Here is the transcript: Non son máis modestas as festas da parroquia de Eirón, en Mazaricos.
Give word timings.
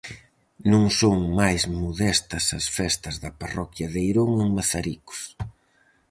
Non 0.71 0.85
son 0.99 1.17
máis 1.39 1.61
modestas 1.81 2.45
as 2.59 2.65
festas 2.77 3.15
da 3.23 3.31
parroquia 3.41 3.87
de 3.93 3.99
Eirón, 4.05 4.31
en 4.43 4.49
Mazaricos. 4.57 5.21